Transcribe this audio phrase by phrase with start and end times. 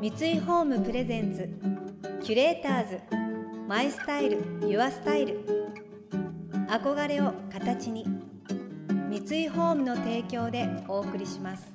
[0.00, 1.46] 三井ホームプレゼンツ
[2.24, 3.00] キュレーターズ
[3.68, 5.44] マイスタイルユアスタイル。
[6.70, 8.06] 憧れを形に
[9.10, 11.70] 三井ホームの提供でお送りします。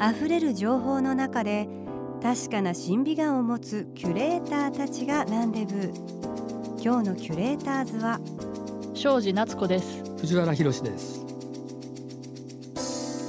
[0.00, 1.68] 溢れる情報の中で
[2.22, 5.92] 確かな審美眼を持つキュレーターたちがランデブー
[6.80, 8.20] 今日のキュレーターズは
[8.94, 10.04] 庄司夏子です。
[10.20, 11.27] 藤原博です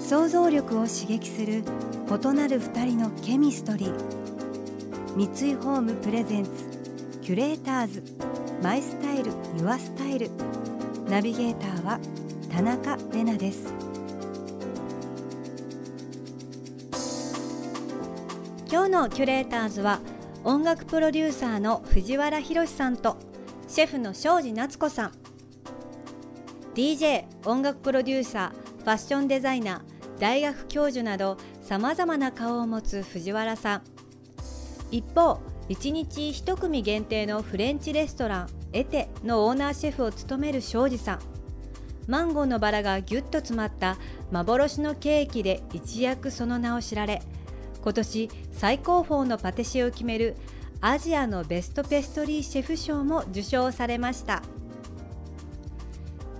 [0.09, 1.63] 想像力を刺激する
[2.07, 3.93] 異なる二人のケミストリー。
[5.15, 6.49] 三井ホームプレゼンツ
[7.21, 8.03] キュレーターズ。
[8.63, 10.31] マイスタイルユアスタイル。
[11.07, 11.99] ナビゲーターは
[12.51, 13.71] 田中れなです。
[18.67, 19.99] 今日のキュレーターズは
[20.43, 23.15] 音楽プロデューサーの藤原宏さんと
[23.67, 25.11] シェフの庄司夏子さん。
[26.73, 33.81] DJ 音楽プロデューサーファッションデザイナー大学教授などさまざまな顔を持つ藤原さん。
[34.91, 41.19] 一方1日1組限定のフレンチレストランエテのオーナーシェフを務める庄司さん。
[42.07, 43.97] マンゴーのバラがぎゅっと詰まった
[44.31, 47.21] 幻のケーキで一躍その名を知られ
[47.83, 50.35] 今年最高峰のパティシエを決める
[50.81, 54.41] アジアのベストペストリーシェフ賞も受賞されました。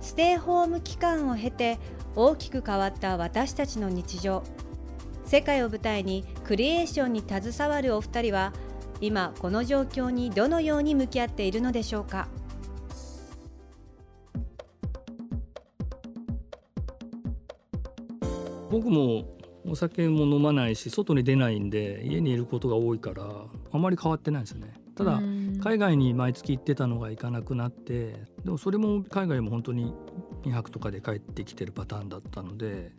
[0.00, 1.78] ステイホーム期間を経て
[2.16, 4.42] 大きく変わった私たちの日常。
[5.24, 8.52] 世界を舞台にクリエーションに携わるお二人は
[9.00, 12.28] 今この状況にどのように向き合っているのでしょうか？
[18.70, 19.24] 僕も
[19.66, 23.24] お酒も飲まないし外に出ないんで家にいることが多いから
[23.72, 24.72] あまり変わってないですよね。
[24.96, 25.20] ただ
[25.62, 28.14] 海外に毎月行ってたのが行かなくなって
[28.44, 29.94] でもそれも海外も本当に
[30.42, 32.92] 2泊とかで帰ってきてるパターンだったので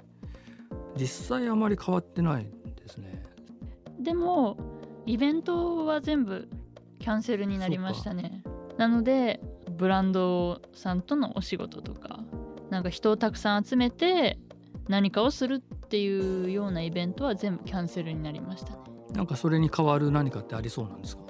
[0.95, 3.23] 実際あまり変わってないですね。
[3.99, 4.57] でも
[5.05, 6.47] イベントは全部
[6.99, 8.43] キャンセルになりましたね。
[8.77, 9.39] なので
[9.77, 12.19] ブランドさんとのお仕事とか
[12.69, 14.37] なんか人をたくさん集めて
[14.87, 18.79] 何かをするっていうようなイベントは全部キャンセルになりましたね。
[19.13, 21.23] なんかそれに代わる何かってありそうなんですか？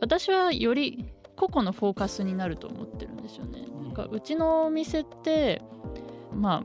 [0.00, 3.63] 私はより個々のフォーカスになると思ってるんですよね。
[3.94, 5.62] かうちのお店って
[6.34, 6.64] ま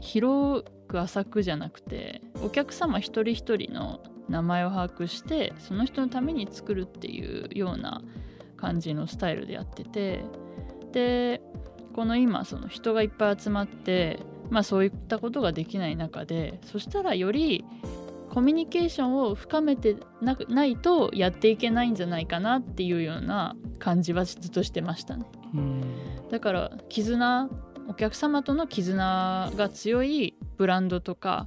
[0.00, 8.02] 広く浅くじゃなくてお客様一人一人の名前を把握してその人のために作るっていうような
[8.56, 10.24] 感じのスタイルでやってて
[10.92, 11.40] で
[11.94, 14.20] この今その人がいっぱい集まって
[14.50, 17.64] まあそういったことができない中でそしたらより
[18.30, 25.24] コミュニケーションを深めてないとやっていけないんじゃないかなっていうような感じはずっとしてましたね。
[26.30, 27.48] だから絆
[27.88, 31.46] お客様との絆が強いブランドとか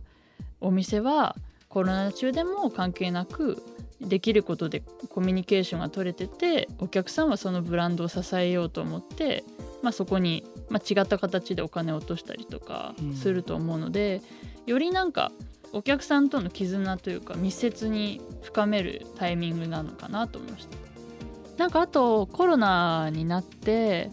[0.60, 1.36] お店は
[1.70, 3.62] コロナ中でも関係なく
[4.02, 9.44] できることでコミュニケーションが取れててお客さんはそのブランドを支えようと思って、
[9.84, 14.22] まあ、そこに、まあ、違った形でお金を落としたりとかすると思うので、
[14.66, 15.32] うん、よりなんか
[15.72, 20.91] お客さんとの絆というか密接に深めるタイミングなのかなと思いました
[21.58, 24.10] なんかあとコロナになって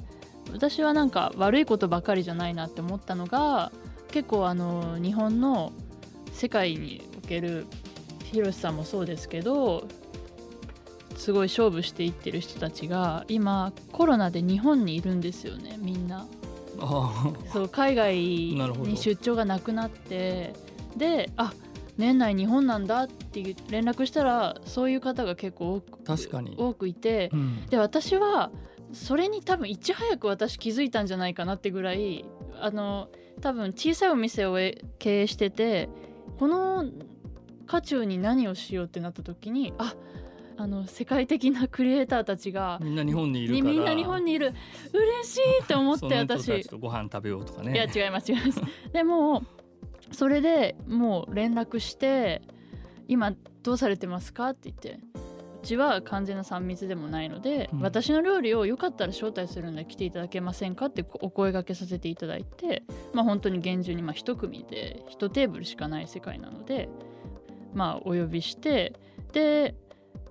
[0.53, 3.73] 私はなんか悪いことばかりじゃないなって思ったのが
[4.11, 5.73] 結構あの日本の
[6.33, 7.67] 世界における
[8.25, 9.89] ヒロシさんもそうですけど
[11.17, 16.27] すごい勝負していってる人たちが今コロナで日本にいるんですよねみんな。
[17.53, 20.55] そう海外に出張がなくなって
[20.97, 21.53] であ
[21.99, 26.55] 年内日本なんだって連絡したらそういう方が結構多く確かに。
[26.57, 28.51] 多くいて、うん、で私は
[28.93, 32.25] それに多分いち早く私気づいたんじゃないかなってぐらい
[32.61, 33.09] あの
[33.43, 34.57] 多分小さいお店を
[34.99, 35.89] 経営してて
[36.39, 36.87] この
[37.67, 39.95] 渦中に何をしようってなった時にあ
[40.57, 44.55] あの世界的なクリエイターたちがみんな日本にいるみんな日本にいる。
[44.93, 46.65] 嬉しいって思って 私。
[46.77, 47.75] ご飯食べようとかね。
[47.75, 48.61] いや違います違います。
[48.93, 49.45] でも
[50.13, 52.43] それでもう連絡して
[53.09, 53.33] 「今
[53.63, 55.01] どうされてますか?」って言って
[55.63, 60.87] うちは完全な3密でもないので、うん、私の料理をよかったら招待するので来ていただけませんか？
[60.87, 66.89] ってお声がけさせていただいてまあ本当に厳重にまあ1組で1テーブルしかない世界なので
[67.75, 68.95] まあお呼びして
[69.33, 69.75] で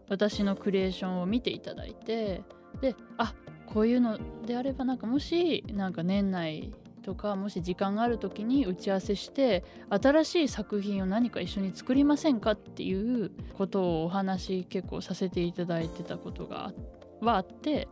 [0.09, 2.41] 私のクリエーションを見ていただいて
[2.81, 3.33] であ
[3.65, 6.71] こういうのであればなんかもしなんか年内
[7.07, 16.73] とかもし時間がある時に打ち合わせして新しい作品を何か一緒に作りませんかっていうことをお話結構させていただいてたことが
[17.21, 17.87] はあって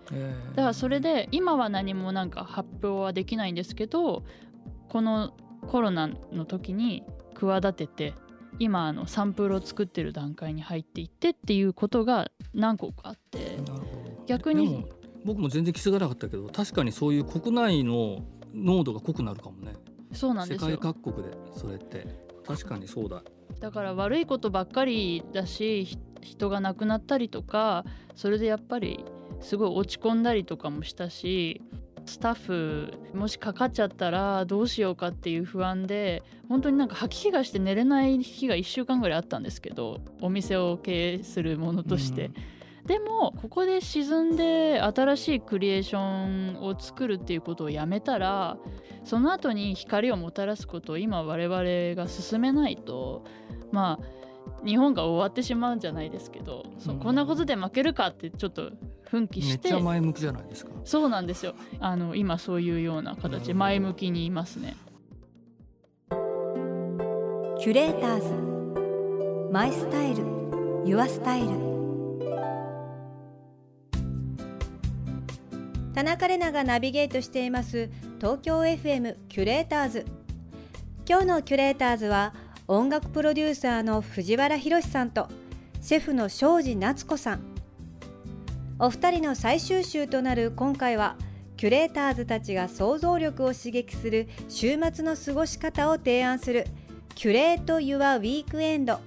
[0.50, 4.24] だからそれで今は何もなんか発表はできないんですけど
[4.90, 5.34] この
[5.66, 8.14] コロナの時に企てて
[8.60, 13.60] 今あのサンプルを作ってる段階に入っていってっていうことが何個かあって
[14.28, 14.86] 逆に
[15.24, 18.20] 僕も全然気づかなかったけど確かにそういう国内の
[18.56, 19.74] 濃度が濃くなるかもね。
[20.14, 20.72] そうなんですよ。
[20.72, 22.08] 世界各国でそれって。
[22.46, 23.24] 確かにそうだ。
[23.60, 25.88] だから悪いことばっかりだし
[26.22, 27.86] 人が亡くなったりとか
[28.16, 29.06] それでやっぱり
[29.42, 31.62] すごい落ち込んだりとかもしたし
[32.06, 42.32] スタッフもしかかっちゃったらどうしようかっていう不安で本当になんか吐き気がして寝れない日が1週間ぐらいあったんですけどお店を経営するものとして。
[42.86, 48.58] でもここで沈んで新しいクリエーションを作るっていうことをやめたら
[49.04, 53.24] その後に光をもたらすことを今我々が進めないと
[53.72, 58.72] まあ日本が終わってしまうんじゃないですけど、うん、こんなことで負けるかってちょっと
[59.10, 60.72] 奮起してめっちゃ前向きじゃないですか。
[60.84, 61.56] そうなんですよ。
[61.80, 64.76] あの今そういうような形前向きにいますね。
[67.60, 69.52] キュレーターズ。
[69.52, 70.24] マイスタイル。
[70.86, 71.75] ユアスタイル
[75.96, 80.06] 田中れながナビゲートしています東京 FM キュレーターズ。
[81.08, 82.34] 今日のキュレーターズは
[82.68, 85.30] 音楽プロデューサーの藤原宏さんと
[85.80, 87.46] シェフの庄司夏子さん。
[88.78, 91.16] お二人の最終週となる今回は
[91.56, 96.68] キュレーターズたちが想像力を刺激する週末の過ごし方を提案する
[97.16, 99.00] キュレート・ユア・ウィークエンド。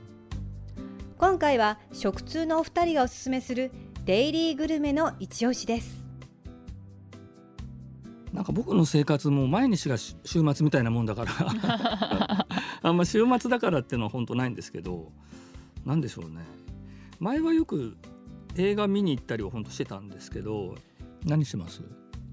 [1.18, 3.72] 今回は食通のお二人がおすすめする
[4.06, 5.97] デイリーグルメの一押しです。
[8.32, 12.46] なんか僕の生活も毎日が週末みたいなもんだから
[12.82, 15.12] あんま週末だからっていうのは本当ないんですけど
[15.84, 16.42] 何でしょうね。
[17.20, 17.96] 前はよく
[18.56, 20.74] 映画見に行ったりは本当してたんですけど
[21.24, 21.82] 何します？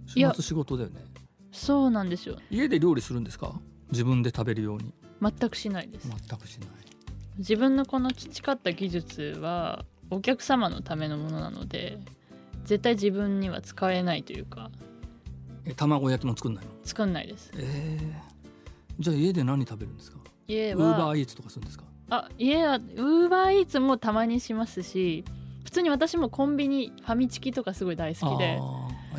[0.08, 1.02] 週末仕事だよね。
[1.52, 2.38] そうなんですよ。
[2.52, 3.54] 家で料理するんですか？
[3.92, 4.94] 自分で食べるように。
[5.22, 6.08] 全くしないです。
[6.10, 6.70] 全くしない。
[7.38, 12.00] 自分のこの培った技術はお客様のためのものなので
[12.64, 14.72] 絶対自分には使えないというか
[15.66, 16.72] え卵焼きも作んないの？
[16.84, 17.52] 作んないです。
[17.58, 20.18] えー、じゃあ家で何食べるんですか？
[20.48, 21.84] 家はウーバーイーツとかするんですか？
[22.10, 25.26] あ家はウーバーイーツもたまにしますし
[25.64, 28.60] 普通に私もコンビニファミチキとかすごい大好きで。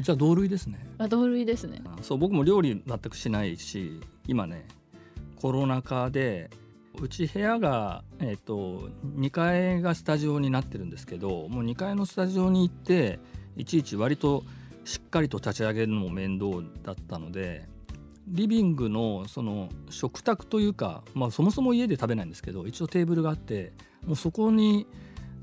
[0.02, 0.87] じゃあ同類ですね。
[0.98, 1.82] あ同類ですね。
[2.02, 4.66] そう僕も料理全くしないし今ね
[5.37, 6.50] コロナ禍で
[7.00, 8.88] うち部屋が、えーと、
[9.19, 13.19] 2階がスタジオになってるんですけどもう2階のスタジオに行って
[13.56, 14.44] いちいち割と
[14.86, 17.68] しっかりと立ち上げるのも面倒だったので
[18.28, 23.72] リビングのその食卓というか、まあ、そもそも家で食べないんですけど一応テーブルがあって
[24.04, 24.86] もうそこに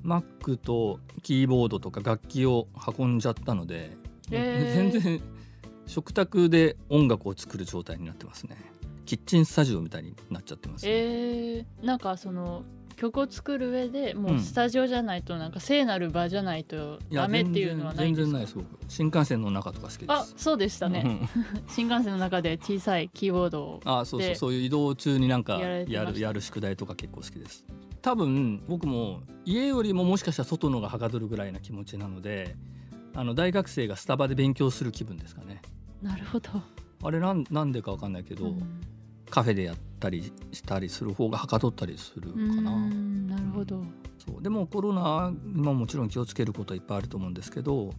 [0.04, 2.68] Mac とキーボードとか楽器を
[2.98, 3.92] 運んじゃったので、
[4.32, 5.22] えー、全然
[5.86, 8.58] 食卓で音楽を作る状態になってますね。
[9.06, 12.64] キッチンスタジオみたいになっちゃってます、ね、えー、なんかその
[12.94, 18.56] 曲を作る上でもうスタジオじゃないとなんか聖なる場じゃないとダメっていうのはないんですか、全然ないです。
[18.56, 20.12] 僕新幹線の中とか好きです。
[20.12, 21.20] あそうでしたね。
[21.70, 27.66] 新幹線の中で小さいキーボードをあそうそうそういう移動中になんかやるやる宿題とか結構好きです。
[28.02, 32.58] 多分僕も家よりももしかしたら外のがはかどるぐらいな気持ちなので
[33.16, 35.62] あの大学生がスタバで勉強する気分ですかね。
[36.02, 36.50] なるほど。
[37.06, 38.82] あれなんなんでかわかんないけど、うん、
[39.34, 42.78] カフェでやったりしたりする方がはかどったりするかな。
[42.78, 43.84] なるほど
[44.20, 47.96] そうでもコロナ今もちろん気をつけることはいっぱいあると思うんですけど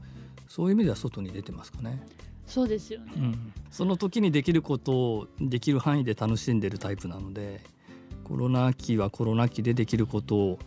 [0.48, 2.06] そういう意味では外に出てますかね。
[2.46, 7.62] そうですよね、うん、その時にできることをできる範囲で楽しんでるタイプなので
[8.22, 10.58] コロナ期はコロナ期でできることを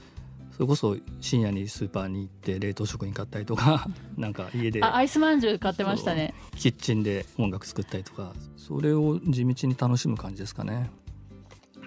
[0.57, 3.87] それこそ深夜にスーパーに行って冷凍食品買ったりとか
[4.17, 6.33] なんか家でアイスまんじゅう買ってましたね。
[6.55, 10.89] キッチンで音楽作ったりとかそれを地道に楽しむ感じですかね。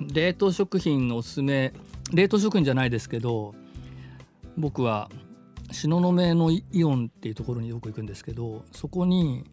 [0.00, 1.72] 冷凍食品のおすすめ
[2.12, 3.56] 冷凍食品じゃないですけど
[4.56, 5.10] 僕は
[5.72, 9.44] 東雲のイオンっていうところによく行くんですけどそこに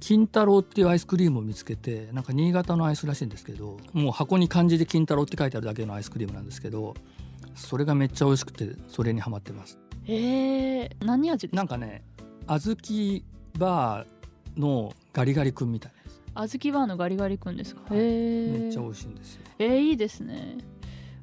[0.00, 6.94] 金太郎っていうアイスクリームを見つけてなんか新潟のアイスらしいんですけどもう箱に漢字で金太郎って書いてあるだけのアイスクリームなんですけど
[7.60, 9.78] それがめっちゃ美味しくてそれにはまってます。
[10.04, 12.02] へえ何味なんかね
[12.46, 13.22] 小豆
[13.58, 16.58] バーのガリガリ君みたいです。
[16.58, 19.42] 小豆バーのガリガリ君ですか、はい、めっちゃ美味しいんですよ。
[19.58, 20.58] えー、いいですね。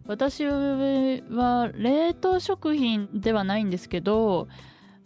[0.05, 4.47] 私は冷凍食品ではないんですけど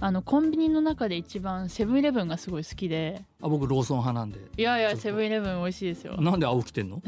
[0.03, 3.23] あのコンビニの中で一番セブンイレブンがすごい好きで。
[3.39, 4.39] あ僕ローソン派なんで。
[4.57, 6.19] いやいやセブンイレブン美味しいですよ。
[6.19, 7.03] なんで青着てんの？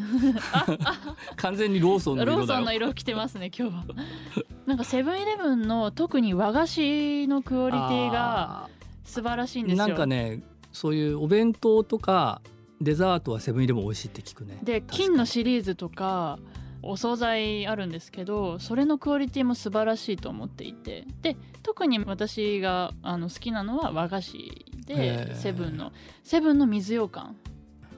[1.37, 3.85] 完全にローソンの色ローソンの色着てますね今日は。
[4.67, 8.69] なんかセブンイレブンの特に和菓子のクオリティが
[9.03, 9.87] 素晴らしいんですよ。
[9.87, 12.41] なんかねそういうお弁当とか
[12.79, 14.59] デザートはセブンイレブン美味しいって聞くね。
[14.61, 16.37] で金のシリーズとか
[16.83, 27.37] お惣菜あるんですけどそれのクオリティも素晴らしいと思っていてで特に私があの好きなのは和菓子でセブンのセブンの水羊羹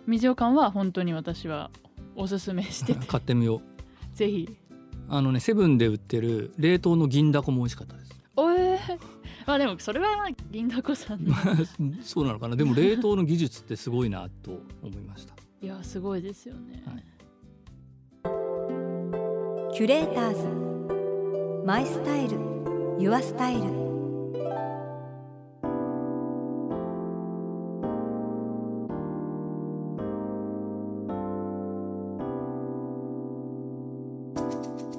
[0.05, 1.71] 水羊羹は本当に私は
[2.15, 3.05] おすすめしてて。
[3.07, 3.61] 買ってみよ
[4.13, 4.15] う。
[4.15, 4.49] ぜひ。
[5.07, 8.21] あのねセブンで売ってる冷凍の銀だこも美味しかったです。
[8.35, 8.99] おえー、
[9.45, 11.33] まあでもそれは銀だこさんの。
[12.01, 12.55] そうなのかな。
[12.55, 15.33] でも冷凍の技術ってすごいなと思いました。
[15.61, 17.14] いやすごいですよね、はい
[19.75, 21.65] キュレーターズ。
[21.65, 22.37] マイスタイル。
[22.97, 23.63] ユアスタイル。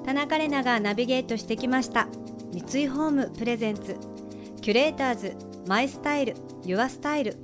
[0.05, 2.07] 田中れながナビゲートしてきました。
[2.53, 3.97] 三井ホームプレゼンツ。
[4.61, 5.35] キュレーターズ。
[5.65, 6.35] マイスタイル。
[6.63, 7.35] ユアスタイル。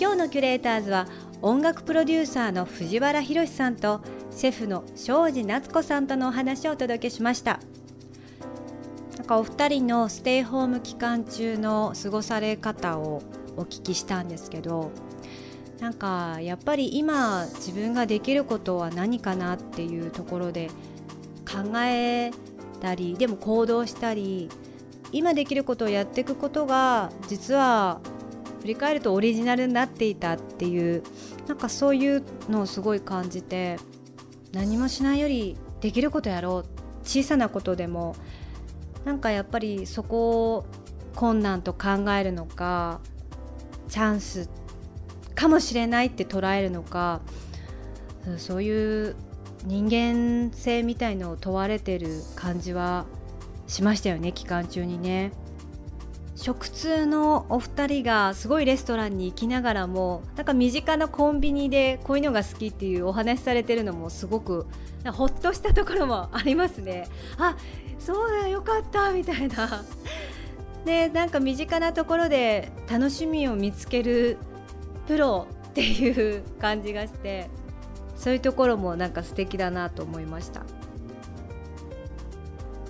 [0.00, 1.06] 今日のキュレーターズは
[1.42, 4.00] 音楽プロデューサーの藤原宏さんと
[4.36, 7.60] シェフの庄司夏子さんとのお話をお届けしました。
[9.16, 13.22] なんかお二人のステイホーム期間中の過ごされ方を
[13.56, 14.90] お聞きしたんですけど
[15.80, 20.68] なんかやっぱり今自分ができることは何かなっていうところで
[21.50, 22.32] 考え
[22.82, 24.50] たりでも行動したり
[25.10, 28.00] 今できることをやっていくことが実は
[28.60, 31.02] 振り返るとオリジナルになっていたっていう
[31.46, 33.78] なんかそういうのをすごい感じて
[34.54, 36.64] 何もしないよりできることやろう
[37.02, 38.14] 小さなことでも
[39.04, 40.66] なんかやっぱりそこを
[41.14, 43.00] 困難と考えるのか
[43.88, 44.48] チャンス
[45.34, 47.20] かもしれないって捉えるのか
[48.38, 49.16] そういう
[49.66, 53.06] 人間性みたいのを問われてる感じは
[53.66, 55.32] しましたよね期間中にね。
[56.44, 64.66] 食通のお二人がすごいレストランに行きながらもなんか身近なコンビニでこういうのが好きっていうお話しされてるのもすごく
[65.06, 67.08] ほっとしたところもありますね。
[67.40, 67.56] あ
[67.98, 69.84] そうだよかったみたいな。
[70.84, 74.36] でなんか身近なところで楽しみを見つける
[75.06, 77.48] プロっていう感じがして
[78.16, 80.60] そういうところもなんか素敵だなと思いました。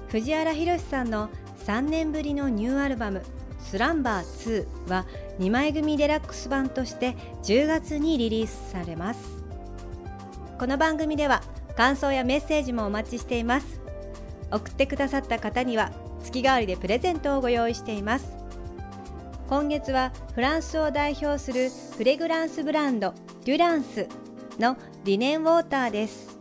[0.08, 1.28] 藤原宏さんの
[1.64, 3.22] 3年ぶりのニューアルバム
[3.74, 5.04] 「スランバー2」は
[5.40, 9.42] 2枚組デラックス版として10月にリリースされます。
[10.60, 11.42] この番組では
[11.76, 13.80] 感想やメッセージもお待ちしています。
[14.52, 15.90] 送ってくださった方には
[16.22, 18.36] 月替わりでプレゼントをご用意しています。
[19.48, 23.12] 今月はフランスを代表するフレグランスブランド
[23.44, 24.06] デュランス
[24.56, 26.38] のリネンウォーターです。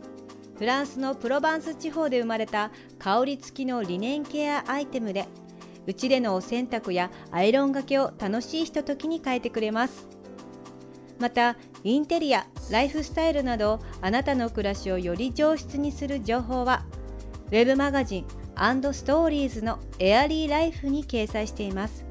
[0.56, 5.26] フランスのプロバンス地方で生まれた香り付きのリネンケアアイテムで
[5.86, 10.08] うちでのお洗濯やアイロンがけを楽しいひとときに変えてくれます。
[11.18, 16.84] またインテリアライフスタイルなどあなたの暮らしをより上質にする情報は
[17.48, 18.26] ウェブマガジン
[18.92, 22.04] ストーリーズのエアリーライフに掲載しています。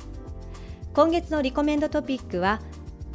[0.94, 2.62] 今月のリコメンドトピックは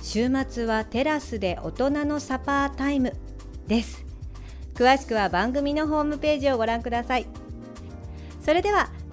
[0.03, 3.13] 週末はテラスで大人のサパータイム
[3.67, 4.05] です。
[4.75, 7.27] 詳しくは番組のホームページをご覧ください。
[8.41, 8.91] それでは